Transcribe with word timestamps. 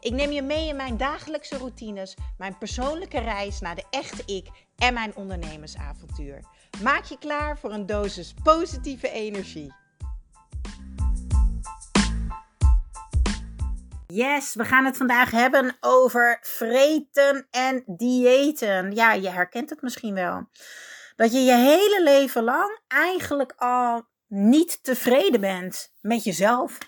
Ik 0.00 0.12
neem 0.12 0.30
je 0.30 0.42
mee 0.42 0.68
in 0.68 0.76
mijn 0.76 0.96
dagelijkse 0.96 1.56
routines, 1.56 2.16
mijn 2.38 2.58
persoonlijke 2.58 3.20
reis 3.20 3.60
naar 3.60 3.74
de 3.74 3.84
echte 3.90 4.22
ik 4.26 4.46
en 4.76 4.94
mijn 4.94 5.16
ondernemersavontuur. 5.16 6.44
Maak 6.82 7.04
je 7.04 7.18
klaar 7.18 7.58
voor 7.58 7.72
een 7.72 7.86
dosis 7.86 8.34
positieve 8.42 9.10
energie. 9.10 9.74
Yes, 14.06 14.54
we 14.54 14.64
gaan 14.64 14.84
het 14.84 14.96
vandaag 14.96 15.30
hebben 15.30 15.76
over 15.80 16.38
vreten 16.40 17.46
en 17.50 17.82
diëten. 17.86 18.92
Ja, 18.92 19.12
je 19.12 19.28
herkent 19.28 19.70
het 19.70 19.82
misschien 19.82 20.14
wel. 20.14 20.48
Dat 21.16 21.32
je 21.32 21.38
je 21.38 21.54
hele 21.54 22.00
leven 22.04 22.44
lang 22.44 22.80
eigenlijk 22.88 23.52
al 23.56 24.06
niet 24.26 24.78
tevreden 24.82 25.40
bent 25.40 25.92
met 26.00 26.24
jezelf. 26.24 26.78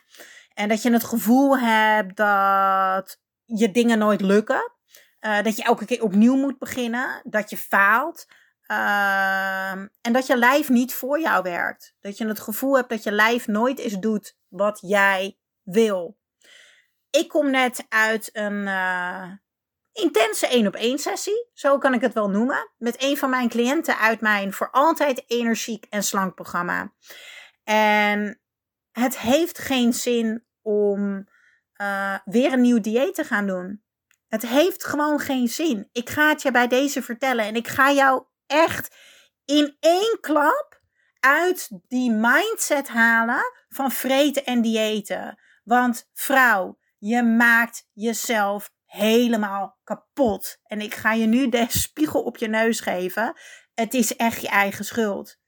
En 0.55 0.69
dat 0.69 0.83
je 0.83 0.93
het 0.93 1.05
gevoel 1.05 1.59
hebt 1.59 2.17
dat 2.17 3.19
je 3.45 3.71
dingen 3.71 3.99
nooit 3.99 4.21
lukken. 4.21 4.73
Uh, 5.21 5.43
dat 5.43 5.57
je 5.57 5.63
elke 5.63 5.85
keer 5.85 6.03
opnieuw 6.03 6.37
moet 6.37 6.59
beginnen. 6.59 7.21
Dat 7.25 7.51
je 7.51 7.57
faalt. 7.57 8.27
Uh, 8.71 9.71
en 9.71 10.13
dat 10.13 10.27
je 10.27 10.37
lijf 10.37 10.69
niet 10.69 10.95
voor 10.95 11.21
jou 11.21 11.43
werkt. 11.43 11.95
Dat 12.01 12.19
je 12.19 12.27
het 12.27 12.41
gevoel 12.41 12.77
hebt 12.77 12.89
dat 12.89 13.03
je 13.03 13.13
lijf 13.13 13.47
nooit 13.47 13.79
eens 13.79 13.99
doet 13.99 14.37
wat 14.49 14.79
jij 14.83 15.39
wil. 15.63 16.19
Ik 17.11 17.29
kom 17.29 17.51
net 17.51 17.87
uit 17.89 18.31
een 18.33 18.67
uh, 18.67 19.33
intense 19.93 20.47
één 20.47 20.67
op 20.67 20.75
één 20.75 20.99
sessie. 20.99 21.49
Zo 21.53 21.79
kan 21.79 21.95
ik 21.95 22.01
het 22.01 22.15
wel 22.15 22.31
noemen. 22.31 22.71
Met 22.79 23.03
een 23.03 23.17
van 23.17 23.31
mijn 23.31 23.49
cliënten 23.49 23.99
uit 23.99 24.21
mijn 24.21 24.53
voor 24.53 24.71
altijd 24.71 25.25
energiek 25.27 25.87
en 25.89 26.03
slank 26.03 26.35
programma. 26.35 26.93
En 27.65 28.41
het 28.93 29.19
heeft 29.19 29.59
geen 29.59 29.93
zin 29.93 30.45
om 30.63 31.29
uh, 31.81 32.19
weer 32.25 32.53
een 32.53 32.61
nieuw 32.61 32.81
dieet 32.81 33.15
te 33.15 33.25
gaan 33.25 33.47
doen. 33.47 33.83
Het 34.29 34.47
heeft 34.47 34.85
gewoon 34.85 35.19
geen 35.19 35.49
zin. 35.49 35.89
Ik 35.93 36.11
ga 36.11 36.29
het 36.29 36.43
je 36.43 36.51
bij 36.51 36.69
deze 36.69 37.03
vertellen 37.03 37.45
en 37.45 37.55
ik 37.55 37.69
ga 37.69 37.93
jou 37.93 38.25
echt 38.47 38.97
in 39.45 39.77
één 39.81 40.19
klap 40.21 40.81
uit 41.21 41.69
die 41.89 42.11
mindset 42.11 42.89
halen 42.89 43.43
van 43.69 43.91
vreten 43.91 44.45
en 44.45 44.63
diëten. 44.63 45.39
Want 45.65 46.09
vrouw, 46.13 46.79
je 46.99 47.23
maakt 47.23 47.89
jezelf 47.93 48.73
helemaal 48.85 49.79
kapot. 49.85 50.61
En 50.63 50.81
ik 50.81 50.95
ga 50.95 51.13
je 51.13 51.27
nu 51.27 51.49
de 51.49 51.67
spiegel 51.85 52.23
op 52.23 52.37
je 52.37 52.49
neus 52.49 52.81
geven. 52.81 53.35
Het 53.75 53.95
is 53.95 54.17
echt 54.17 54.41
je 54.41 54.49
eigen 54.49 54.85
schuld. 54.85 55.39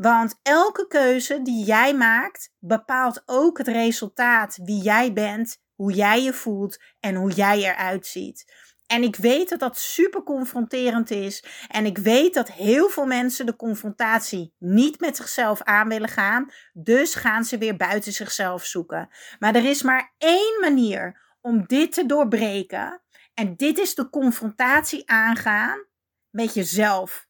Want 0.00 0.38
elke 0.42 0.86
keuze 0.86 1.42
die 1.42 1.64
jij 1.64 1.94
maakt 1.94 2.52
bepaalt 2.58 3.22
ook 3.26 3.58
het 3.58 3.68
resultaat 3.68 4.58
wie 4.62 4.82
jij 4.82 5.12
bent, 5.12 5.58
hoe 5.74 5.92
jij 5.92 6.22
je 6.22 6.32
voelt 6.32 6.82
en 7.00 7.14
hoe 7.14 7.30
jij 7.30 7.58
eruit 7.58 8.06
ziet. 8.06 8.52
En 8.86 9.02
ik 9.02 9.16
weet 9.16 9.48
dat 9.48 9.60
dat 9.60 9.78
super 9.78 10.22
confronterend 10.22 11.10
is. 11.10 11.44
En 11.68 11.86
ik 11.86 11.98
weet 11.98 12.34
dat 12.34 12.52
heel 12.52 12.88
veel 12.88 13.06
mensen 13.06 13.46
de 13.46 13.56
confrontatie 13.56 14.54
niet 14.58 15.00
met 15.00 15.16
zichzelf 15.16 15.62
aan 15.62 15.88
willen 15.88 16.08
gaan. 16.08 16.50
Dus 16.72 17.14
gaan 17.14 17.44
ze 17.44 17.58
weer 17.58 17.76
buiten 17.76 18.12
zichzelf 18.12 18.64
zoeken. 18.64 19.08
Maar 19.38 19.54
er 19.54 19.64
is 19.64 19.82
maar 19.82 20.14
één 20.18 20.60
manier 20.60 21.20
om 21.40 21.66
dit 21.66 21.92
te 21.92 22.06
doorbreken. 22.06 23.02
En 23.34 23.56
dit 23.56 23.78
is 23.78 23.94
de 23.94 24.10
confrontatie 24.10 25.10
aangaan 25.10 25.86
met 26.30 26.54
jezelf. 26.54 27.27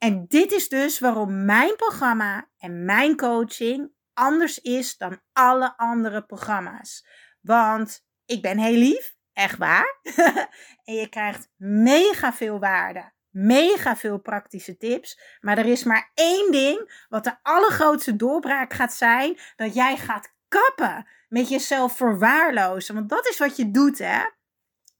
En 0.00 0.24
dit 0.28 0.52
is 0.52 0.68
dus 0.68 0.98
waarom 0.98 1.44
mijn 1.44 1.76
programma 1.76 2.48
en 2.58 2.84
mijn 2.84 3.16
coaching 3.16 3.92
anders 4.14 4.58
is 4.58 4.96
dan 4.96 5.20
alle 5.32 5.76
andere 5.76 6.22
programma's. 6.22 7.06
Want 7.40 8.04
ik 8.24 8.42
ben 8.42 8.58
heel 8.58 8.76
lief, 8.76 9.16
echt 9.32 9.58
waar. 9.58 9.98
en 10.84 10.94
je 10.94 11.08
krijgt 11.08 11.48
mega 11.56 12.32
veel 12.32 12.58
waarde, 12.58 13.12
mega 13.30 13.96
veel 13.96 14.18
praktische 14.18 14.76
tips. 14.76 15.20
Maar 15.40 15.58
er 15.58 15.66
is 15.66 15.84
maar 15.84 16.10
één 16.14 16.52
ding 16.52 17.04
wat 17.08 17.24
de 17.24 17.36
allergrootste 17.42 18.16
doorbraak 18.16 18.72
gaat 18.72 18.94
zijn: 18.94 19.38
dat 19.56 19.74
jij 19.74 19.96
gaat 19.96 20.34
kappen 20.48 21.06
met 21.28 21.48
jezelf 21.48 21.96
verwaarlozen. 21.96 22.94
Want 22.94 23.08
dat 23.08 23.28
is 23.28 23.38
wat 23.38 23.56
je 23.56 23.70
doet, 23.70 23.98
hè? 23.98 24.22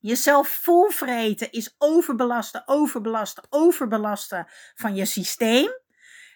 Jezelf 0.01 0.49
volvreten 0.49 1.53
is 1.53 1.75
overbelasten, 1.79 2.63
overbelasten, 2.67 3.45
overbelasten 3.51 4.47
van 4.75 4.95
je 4.95 5.05
systeem. 5.05 5.71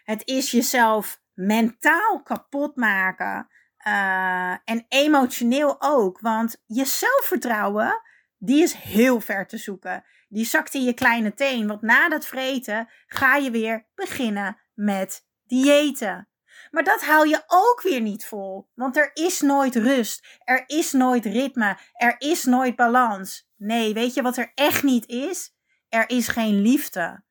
Het 0.05 0.23
is 0.25 0.51
jezelf 0.51 1.21
mentaal 1.35 2.23
kapot 2.23 2.77
maken. 2.77 3.49
Uh, 3.87 4.51
en 4.65 4.85
emotioneel 4.89 5.77
ook. 5.79 6.21
Want 6.21 6.63
je 6.67 6.85
zelfvertrouwen, 6.85 8.01
die 8.39 8.63
is 8.63 8.73
heel 8.73 9.21
ver 9.21 9.47
te 9.47 9.57
zoeken. 9.57 10.05
Die 10.29 10.45
zakt 10.45 10.75
in 10.75 10.85
je 10.85 10.95
kleine 10.95 11.35
teen. 11.35 11.67
Want 11.67 11.83
na 11.83 12.09
dat 12.09 12.27
vreten 12.27 12.89
ga 13.07 13.37
je 13.37 13.51
weer 13.51 13.87
beginnen 13.95 14.59
met 14.75 15.27
diëten. 15.47 16.29
Maar 16.75 16.85
dat 16.85 17.03
haal 17.03 17.25
je 17.25 17.45
ook 17.47 17.83
weer 17.83 18.01
niet 18.01 18.27
vol. 18.27 18.71
Want 18.75 18.97
er 18.97 19.11
is 19.13 19.41
nooit 19.41 19.77
rust. 19.77 20.27
Er 20.45 20.65
is 20.67 20.93
nooit 20.93 21.25
ritme. 21.25 21.79
Er 21.93 22.15
is 22.19 22.45
nooit 22.45 22.77
balans. 22.77 23.49
Nee, 23.57 23.95
weet 23.95 24.15
je 24.15 24.23
wat 24.23 24.37
er 24.37 24.53
echt 24.55 24.83
niet 24.83 25.07
is? 25.07 25.55
Er 25.89 26.09
is 26.09 26.29
geen 26.29 26.61
liefde. 26.61 27.25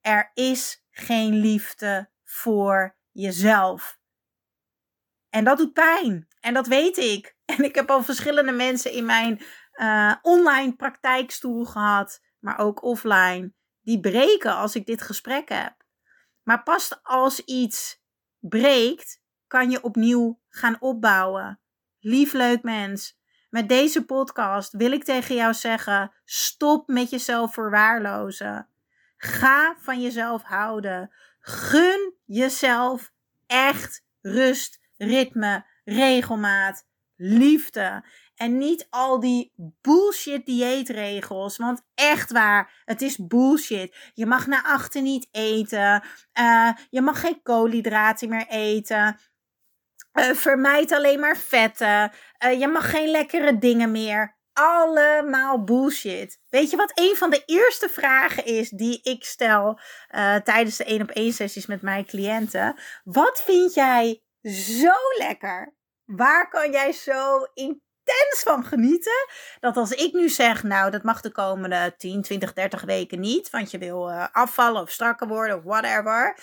Er 0.00 0.30
is 0.34 0.84
geen 0.90 1.34
liefde 1.34 2.10
voor 2.22 2.96
jezelf. 3.12 3.98
En 5.30 5.44
dat 5.44 5.58
doet 5.58 5.72
pijn. 5.72 6.28
En 6.40 6.54
dat 6.54 6.66
weet 6.66 6.96
ik. 6.96 7.32
En 7.56 7.64
ik 7.64 7.74
heb 7.74 7.90
al 7.90 8.02
verschillende 8.02 8.52
mensen 8.52 8.92
in 8.92 9.04
mijn 9.04 9.42
uh, 9.74 10.14
online 10.22 10.74
praktijkstoel 10.76 11.64
gehad, 11.64 12.20
maar 12.38 12.58
ook 12.58 12.82
offline, 12.82 13.52
die 13.80 14.00
breken 14.00 14.56
als 14.56 14.74
ik 14.74 14.86
dit 14.86 15.02
gesprek 15.02 15.48
heb. 15.48 15.74
Maar 16.42 16.62
pas 16.62 16.98
als 17.02 17.40
iets 17.40 18.02
breekt, 18.48 19.20
kan 19.46 19.70
je 19.70 19.82
opnieuw 19.82 20.40
gaan 20.48 20.76
opbouwen. 20.80 21.60
Lief 22.00 22.32
leuk 22.32 22.62
mens, 22.62 23.18
met 23.54 23.68
deze 23.68 24.04
podcast 24.04 24.72
wil 24.72 24.92
ik 24.92 25.04
tegen 25.04 25.34
jou 25.34 25.54
zeggen: 25.54 26.12
stop 26.24 26.88
met 26.88 27.10
jezelf 27.10 27.52
verwaarlozen. 27.52 28.68
Ga 29.16 29.76
van 29.78 30.00
jezelf 30.00 30.42
houden. 30.42 31.10
Gun 31.40 32.14
jezelf 32.24 33.12
echt 33.46 34.04
rust, 34.20 34.80
ritme, 34.96 35.66
regelmaat, 35.84 36.86
liefde. 37.16 38.04
En 38.34 38.58
niet 38.58 38.86
al 38.90 39.20
die 39.20 39.52
bullshit 39.56 40.46
dieetregels. 40.46 41.56
Want 41.56 41.82
echt 41.94 42.32
waar, 42.32 42.82
het 42.84 43.02
is 43.02 43.26
bullshit. 43.26 43.96
Je 44.14 44.26
mag 44.26 44.46
na 44.46 44.64
achter 44.64 45.02
niet 45.02 45.28
eten. 45.30 46.02
Uh, 46.38 46.70
je 46.90 47.00
mag 47.00 47.20
geen 47.20 47.42
koolhydraten 47.42 48.28
meer 48.28 48.46
eten. 48.48 49.18
Uh, 50.12 50.30
vermijd 50.30 50.92
alleen 50.92 51.20
maar 51.20 51.36
vetten. 51.36 52.12
Uh, 52.44 52.60
je 52.60 52.68
mag 52.68 52.90
geen 52.90 53.08
lekkere 53.08 53.58
dingen 53.58 53.90
meer. 53.90 54.36
Allemaal 54.52 55.64
bullshit. 55.64 56.38
Weet 56.48 56.70
je 56.70 56.76
wat 56.76 56.92
een 56.94 57.16
van 57.16 57.30
de 57.30 57.42
eerste 57.46 57.88
vragen 57.88 58.44
is 58.44 58.70
die 58.70 59.00
ik 59.02 59.24
stel 59.24 59.80
tijdens 60.44 60.76
de 60.76 60.84
één 60.84 61.02
op 61.02 61.10
één 61.10 61.32
sessies 61.32 61.66
met 61.66 61.82
mijn 61.82 62.06
cliënten? 62.06 62.78
Wat 63.04 63.42
vind 63.42 63.74
jij 63.74 64.22
zo 64.42 64.92
lekker? 65.18 65.74
Waar 66.04 66.48
kan 66.48 66.70
jij 66.70 66.92
zo 66.92 67.44
intens 67.54 68.42
van 68.42 68.64
genieten? 68.64 69.26
Dat 69.60 69.76
als 69.76 69.90
ik 69.90 70.12
nu 70.12 70.28
zeg, 70.28 70.62
nou, 70.62 70.90
dat 70.90 71.02
mag 71.02 71.20
de 71.20 71.32
komende 71.32 71.94
10, 71.96 72.22
20, 72.22 72.52
30 72.52 72.82
weken 72.82 73.20
niet, 73.20 73.50
want 73.50 73.70
je 73.70 73.78
wil 73.78 74.12
afvallen 74.12 74.82
of 74.82 74.90
strakker 74.90 75.26
worden 75.26 75.56
of 75.56 75.62
whatever. 75.62 76.38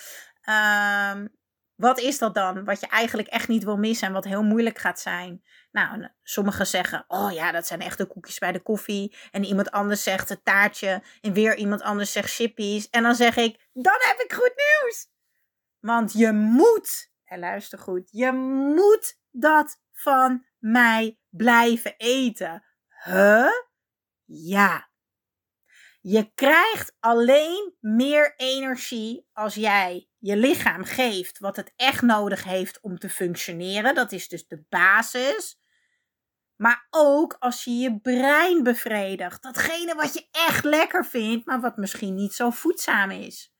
Um, 0.46 1.40
wat 1.82 2.00
is 2.00 2.18
dat 2.18 2.34
dan? 2.34 2.66
Wat 2.66 2.80
je 2.80 2.88
eigenlijk 2.88 3.28
echt 3.28 3.48
niet 3.48 3.64
wil 3.64 3.78
missen 3.78 4.08
en 4.08 4.14
wat 4.14 4.24
heel 4.24 4.44
moeilijk 4.44 4.78
gaat 4.78 5.00
zijn. 5.00 5.44
Nou, 5.72 6.08
sommigen 6.24 6.68
zeggen: 6.68 7.06
Oh 7.08 7.32
ja, 7.32 7.52
dat 7.52 7.68
zijn 7.68 7.82
echte 7.82 8.06
koekjes 8.06 8.40
bij 8.40 8.52
de 8.52 8.60
koffie. 8.60 9.16
En 9.32 9.44
iemand 9.44 9.72
anders 9.72 10.04
zegt 10.04 10.30
het 10.30 10.46
taartje. 10.46 11.04
En 11.22 11.34
weer 11.34 11.56
iemand 11.56 11.82
anders 11.82 12.12
zegt 12.12 12.34
chippies. 12.34 12.90
En 12.90 13.04
dan 13.04 13.16
zeg 13.16 13.38
ik: 13.38 13.68
Dan 13.74 13.98
heb 14.00 14.20
ik 14.20 14.34
goed 14.34 14.54
nieuws. 14.56 15.08
Want 15.80 16.14
je 16.14 16.32
moet, 16.32 17.12
en 17.24 17.40
luister 17.40 17.80
goed, 17.80 18.10
je 18.12 18.32
moet 18.76 19.20
dat 19.32 19.82
van 19.92 20.46
mij 20.60 21.20
blijven 21.30 21.94
eten. 21.98 22.64
Huh? 23.04 23.52
Ja. 24.26 24.90
Je 26.02 26.32
krijgt 26.36 26.96
alleen 27.00 27.76
meer 27.80 28.34
energie 28.36 29.28
als 29.34 29.56
jij 29.56 30.10
je 30.18 30.38
lichaam 30.38 30.84
geeft 30.84 31.40
wat 31.40 31.56
het 31.56 31.74
echt 31.76 32.02
nodig 32.02 32.44
heeft 32.44 32.80
om 32.82 32.98
te 32.98 33.10
functioneren. 33.10 33.96
Dat 33.96 34.12
is 34.12 34.28
dus 34.28 34.48
de 34.48 34.64
basis. 34.70 35.60
Maar 36.56 36.88
ook 36.90 37.36
als 37.40 37.64
je 37.64 37.72
je 37.72 38.00
brein 38.00 38.64
bevredigt. 38.64 39.44
Datgene 39.44 39.96
wat 39.96 40.14
je 40.14 40.28
echt 40.32 40.64
lekker 40.64 41.06
vindt, 41.06 41.46
maar 41.46 41.62
wat 41.62 41.78
misschien 41.78 42.16
niet 42.16 42.34
zo 42.34 42.50
voedzaam 42.50 43.12
is. 43.12 43.54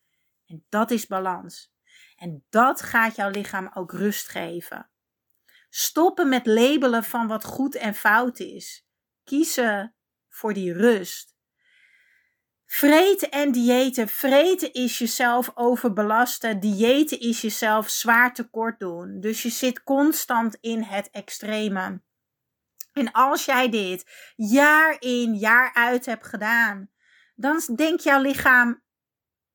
En 0.46 0.66
dat 0.70 0.92
is 0.92 1.08
balans. 1.08 1.74
En 2.16 2.46
dat 2.50 2.82
gaat 2.82 3.16
jouw 3.16 3.30
lichaam 3.30 3.72
ook 3.74 3.92
rust 3.92 4.28
geven. 4.28 4.91
Stoppen 5.74 6.30
met 6.30 6.46
labelen 6.46 7.04
van 7.04 7.28
wat 7.28 7.44
goed 7.44 7.76
en 7.76 7.96
fout 7.96 8.40
is. 8.40 8.86
Kiezen 9.24 9.96
voor 10.30 10.54
die 10.54 10.74
rust. 10.74 11.36
Vreten 12.66 13.32
en 13.32 13.52
diëten. 13.52 14.08
Vreten 14.08 14.74
is 14.74 14.98
jezelf 14.98 15.52
overbelasten. 15.54 16.60
Diëten 16.60 17.20
is 17.20 17.42
jezelf 17.42 17.90
zwaar 17.90 18.34
tekort 18.34 18.80
doen. 18.80 19.20
Dus 19.20 19.42
je 19.42 19.50
zit 19.50 19.84
constant 19.84 20.58
in 20.62 20.82
het 20.82 21.10
extreme. 21.12 22.02
En 22.94 23.12
als 23.12 23.46
jij 23.46 23.70
dit 23.70 24.32
jaar 24.36 24.96
in, 25.00 25.36
jaar 25.36 25.74
uit 25.74 26.06
hebt 26.06 26.28
gedaan, 26.28 26.90
dan 27.36 27.62
denkt 27.76 28.04
jouw 28.04 28.22
lichaam: 28.22 28.84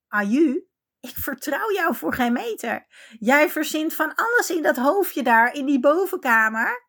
Aju, 0.09 0.67
ik 1.09 1.17
vertrouw 1.17 1.73
jou 1.73 1.95
voor 1.95 2.15
geen 2.15 2.33
meter. 2.33 2.87
Jij 3.19 3.51
verzint 3.51 3.95
van 3.95 4.15
alles 4.15 4.51
in 4.51 4.63
dat 4.63 4.77
hoofdje 4.77 5.23
daar, 5.23 5.55
in 5.55 5.67
die 5.67 5.81
bovenkamer. 5.81 6.85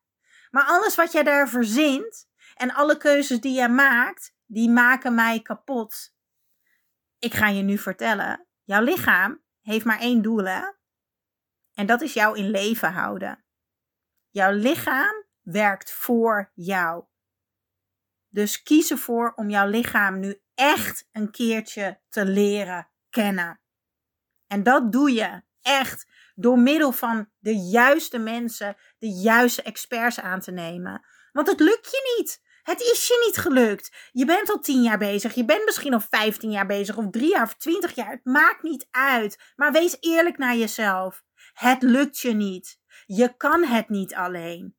Maar 0.50 0.64
alles 0.64 0.96
wat 0.96 1.12
jij 1.12 1.24
daar 1.24 1.50
verzint 1.50 2.28
en 2.56 2.74
alle 2.74 2.98
keuzes 2.98 3.40
die 3.40 3.54
jij 3.54 3.70
maakt, 3.70 4.34
die 4.46 4.70
maken 4.70 5.16
mij 5.16 5.42
kapot. 5.42 6.16
Ik 7.20 7.34
ga 7.34 7.48
je 7.48 7.62
nu 7.62 7.78
vertellen: 7.78 8.48
jouw 8.64 8.82
lichaam 8.82 9.44
heeft 9.62 9.86
maar 9.86 10.00
één 10.00 10.22
doel, 10.22 10.46
hè? 10.46 10.62
En 11.74 11.86
dat 11.86 12.02
is 12.02 12.14
jou 12.14 12.38
in 12.38 12.50
leven 12.50 12.94
houden. 12.94 13.46
Jouw 14.30 14.52
lichaam 14.52 15.26
werkt 15.42 15.92
voor 15.92 16.52
jou. 16.54 17.06
Dus 18.28 18.64
kies 18.64 18.92
ervoor 18.92 19.34
om 19.36 19.50
jouw 19.50 19.68
lichaam 19.68 20.20
nu 20.20 20.42
echt 20.56 21.08
een 21.12 21.32
keertje 21.32 22.02
te 22.10 22.26
leren 22.26 22.90
kennen. 23.10 23.62
En 24.48 24.64
dat 24.64 24.92
doe 24.92 25.14
je 25.14 25.42
echt 25.62 26.06
door 26.36 26.60
middel 26.60 26.92
van 26.92 27.30
de 27.40 27.56
juiste 27.56 28.18
mensen, 28.18 28.76
de 28.98 29.08
juiste 29.08 29.62
experts 29.62 30.20
aan 30.20 30.40
te 30.40 30.52
nemen. 30.52 31.06
Want 31.32 31.48
het 31.48 31.60
lukt 31.60 31.92
je 31.92 32.16
niet. 32.18 32.46
Het 32.64 32.82
is 32.82 33.08
je 33.08 33.24
niet 33.26 33.38
gelukt. 33.38 33.96
Je 34.12 34.26
bent 34.26 34.50
al 34.50 34.60
tien 34.60 34.82
jaar 34.82 34.98
bezig. 34.98 35.34
Je 35.34 35.46
bent 35.46 35.66
misschien 35.66 35.94
al 35.94 36.02
vijftien 36.10 36.52
jaar 36.52 36.66
bezig. 36.66 36.98
Of 36.98 37.06
drie 37.10 37.30
jaar 37.30 37.44
of 37.44 37.56
twintig 37.56 37.96
jaar. 37.96 38.12
Het 38.12 38.26
maakt 38.26 38.64
niet 38.64 38.88
uit. 38.92 39.54
Maar 39.56 39.72
wees 39.72 39.98
eerlijk 40.00 40.38
naar 40.38 40.56
jezelf. 40.56 41.24
Het 41.54 41.82
lukt 41.82 42.20
je 42.20 42.34
niet. 42.34 42.80
Je 43.06 43.38
kan 43.38 43.64
het 43.64 43.90
niet 43.90 44.16
alleen. 44.16 44.76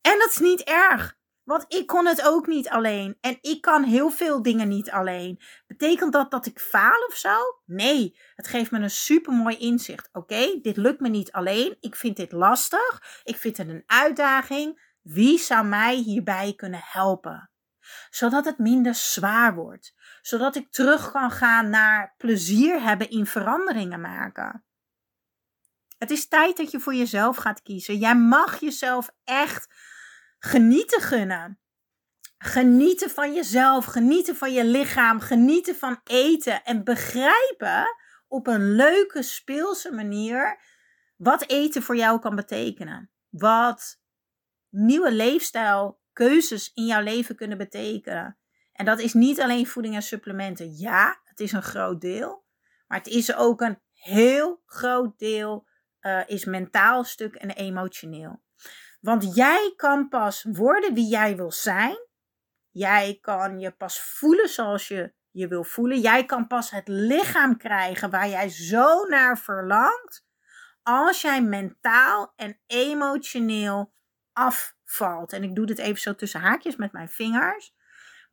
En 0.00 0.18
dat 0.18 0.30
is 0.30 0.38
niet 0.38 0.60
erg. 0.60 1.16
Want 1.44 1.64
ik 1.68 1.86
kon 1.86 2.06
het 2.06 2.22
ook 2.22 2.46
niet 2.46 2.68
alleen. 2.68 3.16
En 3.20 3.38
ik 3.40 3.60
kan 3.60 3.82
heel 3.82 4.10
veel 4.10 4.42
dingen 4.42 4.68
niet 4.68 4.90
alleen. 4.90 5.40
Betekent 5.66 6.12
dat 6.12 6.30
dat 6.30 6.46
ik 6.46 6.60
faal 6.60 7.04
of 7.06 7.14
zo? 7.16 7.36
Nee, 7.64 8.18
het 8.34 8.46
geeft 8.46 8.70
me 8.70 8.78
een 8.78 8.90
supermooi 8.90 9.56
inzicht. 9.56 10.08
Oké, 10.12 10.58
dit 10.62 10.76
lukt 10.76 11.00
me 11.00 11.08
niet 11.08 11.32
alleen. 11.32 11.76
Ik 11.80 11.96
vind 11.96 12.16
dit 12.16 12.32
lastig. 12.32 13.20
Ik 13.24 13.36
vind 13.36 13.56
het 13.56 13.68
een 13.68 13.82
uitdaging. 13.86 14.92
Wie 15.02 15.38
zou 15.38 15.66
mij 15.66 15.94
hierbij 15.94 16.52
kunnen 16.56 16.80
helpen? 16.82 17.50
Zodat 18.10 18.44
het 18.44 18.58
minder 18.58 18.94
zwaar 18.94 19.54
wordt. 19.54 19.94
Zodat 20.22 20.56
ik 20.56 20.72
terug 20.72 21.10
kan 21.10 21.30
gaan 21.30 21.70
naar 21.70 22.14
plezier 22.16 22.82
hebben 22.82 23.10
in 23.10 23.26
veranderingen 23.26 24.00
maken. 24.00 24.64
Het 25.98 26.10
is 26.10 26.28
tijd 26.28 26.56
dat 26.56 26.70
je 26.70 26.80
voor 26.80 26.94
jezelf 26.94 27.36
gaat 27.36 27.62
kiezen. 27.62 27.98
Jij 27.98 28.16
mag 28.16 28.60
jezelf 28.60 29.10
echt 29.24 29.68
genieten 30.44 31.00
gunnen. 31.00 31.58
Genieten 32.38 33.10
van 33.10 33.34
jezelf, 33.34 33.84
genieten 33.84 34.36
van 34.36 34.52
je 34.52 34.64
lichaam, 34.64 35.20
genieten 35.20 35.76
van 35.76 36.00
eten 36.04 36.64
en 36.64 36.84
begrijpen 36.84 37.86
op 38.28 38.46
een 38.46 38.74
leuke, 38.74 39.22
speelse 39.22 39.92
manier 39.92 40.60
wat 41.16 41.48
eten 41.48 41.82
voor 41.82 41.96
jou 41.96 42.20
kan 42.20 42.34
betekenen. 42.34 43.10
Wat 43.28 44.00
nieuwe 44.70 45.12
leefstijl, 45.12 46.00
keuzes 46.12 46.72
in 46.74 46.86
jouw 46.86 47.02
leven 47.02 47.36
kunnen 47.36 47.58
betekenen. 47.58 48.38
En 48.72 48.84
dat 48.84 49.00
is 49.00 49.12
niet 49.12 49.40
alleen 49.40 49.66
voeding 49.66 49.94
en 49.94 50.02
supplementen. 50.02 50.76
Ja, 50.76 51.20
het 51.24 51.40
is 51.40 51.52
een 51.52 51.62
groot 51.62 52.00
deel. 52.00 52.44
Maar 52.86 52.98
het 52.98 53.08
is 53.08 53.34
ook 53.34 53.60
een 53.60 53.80
heel 53.92 54.62
groot 54.66 55.18
deel 55.18 55.66
uh, 56.00 56.20
is 56.26 56.44
mentaal 56.44 57.04
stuk 57.04 57.34
en 57.34 57.50
emotioneel. 57.50 58.43
Want 59.04 59.34
jij 59.34 59.72
kan 59.76 60.08
pas 60.08 60.46
worden 60.52 60.94
wie 60.94 61.08
jij 61.08 61.36
wil 61.36 61.52
zijn. 61.52 61.96
Jij 62.70 63.18
kan 63.20 63.58
je 63.58 63.70
pas 63.70 64.00
voelen 64.00 64.48
zoals 64.48 64.88
je 64.88 65.12
je 65.30 65.48
wil 65.48 65.64
voelen. 65.64 66.00
Jij 66.00 66.24
kan 66.24 66.46
pas 66.46 66.70
het 66.70 66.88
lichaam 66.88 67.56
krijgen 67.56 68.10
waar 68.10 68.28
jij 68.28 68.48
zo 68.48 69.04
naar 69.04 69.38
verlangt. 69.38 70.24
Als 70.82 71.20
jij 71.20 71.42
mentaal 71.42 72.32
en 72.36 72.60
emotioneel 72.66 73.92
afvalt. 74.32 75.32
En 75.32 75.42
ik 75.42 75.54
doe 75.54 75.66
dit 75.66 75.78
even 75.78 76.00
zo 76.00 76.14
tussen 76.14 76.40
haakjes 76.40 76.76
met 76.76 76.92
mijn 76.92 77.08
vingers. 77.08 77.74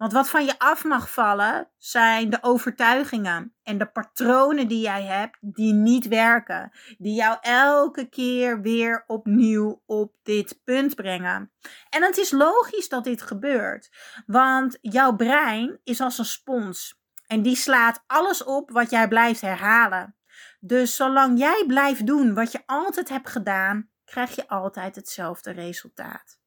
Want 0.02 0.14
wat 0.14 0.30
van 0.30 0.46
je 0.46 0.60
af 0.60 0.84
mag 0.84 1.12
vallen 1.12 1.70
zijn 1.78 2.30
de 2.30 2.38
overtuigingen 2.42 3.56
en 3.64 3.78
de 3.78 3.86
patronen 3.86 4.68
die 4.68 4.82
jij 4.82 5.04
hebt 5.04 5.38
die 5.42 5.74
niet 5.74 6.08
werken. 6.08 6.72
Die 6.98 7.14
jou 7.16 7.38
elke 7.42 8.10
keer 8.10 8.62
weer 8.62 9.04
opnieuw 9.08 9.82
op 9.86 10.16
dit 10.24 10.62
punt 10.64 10.96
brengen. 10.96 11.52
En 11.90 12.04
het 12.04 12.18
is 12.18 12.32
logisch 12.32 12.90
dat 12.90 13.04
dit 13.04 13.22
gebeurt. 13.22 13.90
Want 14.26 14.78
jouw 14.82 15.16
brein 15.16 15.80
is 15.84 16.02
als 16.02 16.18
een 16.18 16.26
spons. 16.26 17.02
En 17.28 17.42
die 17.42 17.56
slaat 17.56 18.04
alles 18.08 18.44
op 18.44 18.72
wat 18.72 18.90
jij 18.90 19.08
blijft 19.08 19.42
herhalen. 19.42 20.16
Dus 20.60 20.96
zolang 20.96 21.40
jij 21.40 21.64
blijft 21.68 22.06
doen 22.06 22.34
wat 22.34 22.52
je 22.52 22.62
altijd 22.66 23.10
hebt 23.10 23.30
gedaan, 23.30 23.90
krijg 24.06 24.36
je 24.36 24.48
altijd 24.48 24.96
hetzelfde 24.96 25.52
resultaat. 25.52 26.41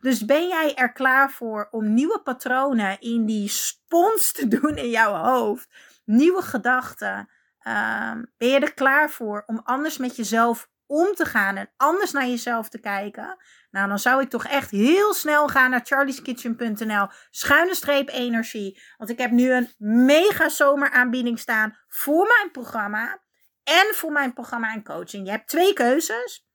Dus 0.00 0.24
ben 0.24 0.48
jij 0.48 0.74
er 0.74 0.92
klaar 0.92 1.30
voor 1.30 1.68
om 1.70 1.94
nieuwe 1.94 2.20
patronen 2.22 3.00
in 3.00 3.26
die 3.26 3.48
spons 3.48 4.32
te 4.32 4.48
doen 4.58 4.76
in 4.76 4.90
jouw 4.90 5.14
hoofd? 5.14 5.68
Nieuwe 6.04 6.42
gedachten? 6.42 7.28
Ehm, 7.58 8.24
ben 8.36 8.48
je 8.48 8.58
er 8.58 8.74
klaar 8.74 9.10
voor 9.10 9.42
om 9.46 9.60
anders 9.64 9.96
met 9.96 10.16
jezelf 10.16 10.68
om 10.86 11.14
te 11.14 11.24
gaan 11.24 11.56
en 11.56 11.70
anders 11.76 12.12
naar 12.12 12.26
jezelf 12.26 12.68
te 12.68 12.80
kijken? 12.80 13.36
Nou, 13.70 13.88
dan 13.88 13.98
zou 13.98 14.22
ik 14.22 14.30
toch 14.30 14.44
echt 14.44 14.70
heel 14.70 15.14
snel 15.14 15.48
gaan 15.48 15.70
naar 15.70 15.80
charlieskitchen.nl, 15.84 17.06
schuine 17.30 17.74
streep 17.74 18.08
energie. 18.08 18.82
Want 18.96 19.10
ik 19.10 19.18
heb 19.18 19.30
nu 19.30 19.52
een 19.52 19.74
mega 20.06 20.48
zomeraanbieding 20.48 21.38
staan 21.38 21.78
voor 21.88 22.26
mijn 22.26 22.50
programma 22.50 23.20
en 23.64 23.94
voor 23.94 24.12
mijn 24.12 24.32
programma 24.32 24.72
en 24.72 24.84
coaching. 24.84 25.24
Je 25.24 25.30
hebt 25.30 25.48
twee 25.48 25.72
keuzes. 25.72 26.46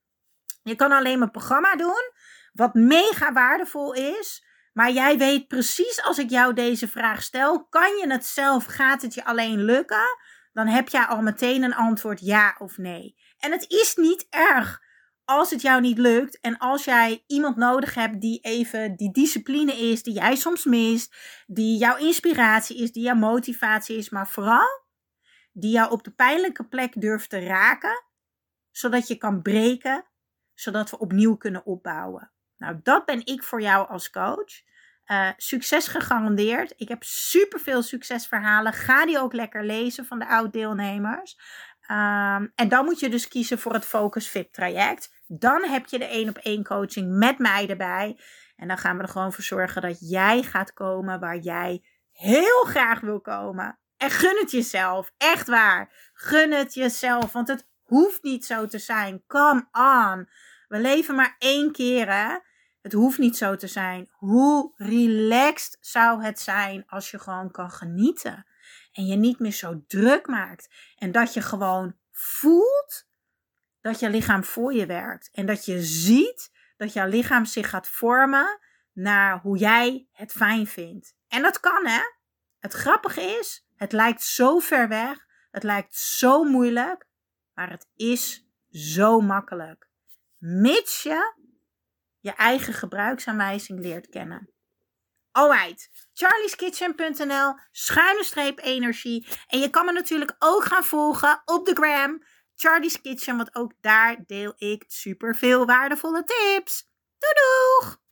Je 0.63 0.75
kan 0.75 0.91
alleen 0.91 1.19
mijn 1.19 1.31
programma 1.31 1.75
doen 1.75 2.11
wat 2.53 2.73
mega 2.73 3.33
waardevol 3.33 3.93
is. 3.93 4.45
Maar 4.73 4.91
jij 4.91 5.17
weet 5.17 5.47
precies 5.47 6.03
als 6.03 6.17
ik 6.17 6.29
jou 6.29 6.53
deze 6.53 6.87
vraag 6.87 7.23
stel: 7.23 7.67
kan 7.67 7.97
je 7.97 8.05
het 8.07 8.25
zelf? 8.25 8.65
Gaat 8.65 9.01
het 9.01 9.13
je 9.13 9.25
alleen 9.25 9.63
lukken? 9.63 10.17
Dan 10.53 10.67
heb 10.67 10.89
jij 10.89 11.05
al 11.05 11.21
meteen 11.21 11.63
een 11.63 11.75
antwoord 11.75 12.19
ja 12.19 12.55
of 12.59 12.77
nee. 12.77 13.15
En 13.37 13.51
het 13.51 13.65
is 13.69 13.95
niet 13.95 14.27
erg 14.29 14.81
als 15.25 15.49
het 15.49 15.61
jou 15.61 15.81
niet 15.81 15.97
lukt 15.97 16.39
en 16.39 16.57
als 16.57 16.85
jij 16.85 17.23
iemand 17.27 17.55
nodig 17.55 17.93
hebt 17.93 18.21
die 18.21 18.39
even 18.39 18.95
die 18.95 19.11
discipline 19.11 19.73
is, 19.73 20.03
die 20.03 20.13
jij 20.13 20.35
soms 20.35 20.65
mist, 20.65 21.15
die 21.47 21.77
jouw 21.77 21.97
inspiratie 21.97 22.77
is, 22.77 22.91
die 22.91 23.03
jouw 23.03 23.15
motivatie 23.15 23.97
is, 23.97 24.09
maar 24.09 24.27
vooral 24.27 24.81
die 25.51 25.71
jou 25.71 25.91
op 25.91 26.03
de 26.03 26.11
pijnlijke 26.11 26.67
plek 26.67 27.01
durft 27.01 27.29
te 27.29 27.39
raken, 27.39 28.03
zodat 28.71 29.07
je 29.07 29.15
kan 29.15 29.41
breken, 29.41 30.05
zodat 30.53 30.89
we 30.89 30.99
opnieuw 30.99 31.35
kunnen 31.35 31.65
opbouwen. 31.65 32.31
Nou, 32.63 32.79
dat 32.83 33.05
ben 33.05 33.25
ik 33.25 33.43
voor 33.43 33.61
jou 33.61 33.89
als 33.89 34.09
coach. 34.09 34.61
Uh, 35.07 35.29
succes 35.37 35.87
gegarandeerd. 35.87 36.73
Ik 36.77 36.87
heb 36.87 37.03
superveel 37.03 37.81
succesverhalen. 37.81 38.73
Ga 38.73 39.05
die 39.05 39.19
ook 39.19 39.33
lekker 39.33 39.65
lezen 39.65 40.05
van 40.05 40.19
de 40.19 40.27
oud-deelnemers. 40.27 41.37
Um, 41.91 42.51
en 42.55 42.67
dan 42.67 42.85
moet 42.85 42.99
je 42.99 43.09
dus 43.09 43.27
kiezen 43.27 43.59
voor 43.59 43.73
het 43.73 43.85
Focus 43.85 44.27
Fit 44.27 44.53
traject. 44.53 45.23
Dan 45.27 45.63
heb 45.63 45.85
je 45.85 45.99
de 45.99 46.05
één 46.05 46.29
op 46.29 46.37
één 46.37 46.63
coaching 46.63 47.17
met 47.17 47.37
mij 47.37 47.69
erbij. 47.69 48.19
En 48.55 48.67
dan 48.67 48.77
gaan 48.77 48.97
we 48.97 49.03
er 49.03 49.09
gewoon 49.09 49.33
voor 49.33 49.43
zorgen 49.43 49.81
dat 49.81 50.09
jij 50.09 50.43
gaat 50.43 50.73
komen 50.73 51.19
waar 51.19 51.37
jij 51.37 51.83
heel 52.11 52.63
graag 52.63 52.99
wil 52.99 53.21
komen. 53.21 53.79
En 53.97 54.09
gun 54.09 54.37
het 54.39 54.51
jezelf. 54.51 55.11
Echt 55.17 55.47
waar. 55.47 56.11
Gun 56.13 56.51
het 56.51 56.73
jezelf. 56.73 57.31
Want 57.31 57.47
het 57.47 57.67
hoeft 57.81 58.23
niet 58.23 58.45
zo 58.45 58.65
te 58.65 58.79
zijn. 58.79 59.23
Come 59.27 59.67
on. 59.71 60.29
We 60.67 60.79
leven 60.79 61.15
maar 61.15 61.35
één 61.37 61.71
keer, 61.71 62.13
hè? 62.13 62.37
Het 62.83 62.93
hoeft 62.93 63.17
niet 63.17 63.37
zo 63.37 63.55
te 63.55 63.67
zijn. 63.67 64.09
Hoe 64.11 64.71
relaxed 64.75 65.77
zou 65.79 66.23
het 66.23 66.39
zijn 66.39 66.83
als 66.87 67.11
je 67.11 67.19
gewoon 67.19 67.51
kan 67.51 67.71
genieten? 67.71 68.45
En 68.91 69.05
je 69.05 69.15
niet 69.15 69.39
meer 69.39 69.51
zo 69.51 69.83
druk 69.87 70.27
maakt. 70.27 70.69
En 70.97 71.11
dat 71.11 71.33
je 71.33 71.41
gewoon 71.41 71.95
voelt 72.11 73.07
dat 73.81 73.99
je 73.99 74.09
lichaam 74.09 74.43
voor 74.43 74.73
je 74.73 74.85
werkt. 74.85 75.29
En 75.31 75.45
dat 75.45 75.65
je 75.65 75.81
ziet 75.81 76.51
dat 76.77 76.93
jouw 76.93 77.07
lichaam 77.07 77.45
zich 77.45 77.69
gaat 77.69 77.87
vormen 77.87 78.59
naar 78.93 79.39
hoe 79.39 79.57
jij 79.57 80.07
het 80.11 80.31
fijn 80.31 80.67
vindt. 80.67 81.15
En 81.27 81.41
dat 81.41 81.59
kan 81.59 81.85
hè. 81.85 82.01
Het 82.59 82.73
grappige 82.73 83.21
is, 83.21 83.67
het 83.75 83.91
lijkt 83.91 84.23
zo 84.23 84.59
ver 84.59 84.87
weg. 84.87 85.25
Het 85.51 85.63
lijkt 85.63 85.95
zo 85.95 86.43
moeilijk. 86.43 87.07
Maar 87.53 87.69
het 87.69 87.87
is 87.95 88.47
zo 88.69 89.21
makkelijk. 89.21 89.87
Mits 90.37 91.03
je 91.03 91.33
je 92.23 92.33
eigen 92.35 92.73
gebruiksaanwijzing 92.73 93.79
leert 93.79 94.09
kennen. 94.09 94.53
Alright, 95.31 95.89
charlieskitchen.nl, 96.13 97.55
schuine 97.71 98.23
streep 98.23 98.59
energie. 98.59 99.27
En 99.47 99.59
je 99.59 99.69
kan 99.69 99.85
me 99.85 99.91
natuurlijk 99.91 100.35
ook 100.39 100.63
gaan 100.63 100.83
volgen 100.83 101.41
op 101.45 101.65
de 101.65 101.73
gram, 101.73 102.23
Charlie's 102.55 103.01
Kitchen, 103.01 103.37
want 103.37 103.55
ook 103.55 103.73
daar 103.81 104.23
deel 104.25 104.53
ik 104.57 104.83
super 104.87 105.35
veel 105.35 105.65
waardevolle 105.65 106.23
tips. 106.23 106.89
Doei 107.17 107.33
doeg! 107.33 108.02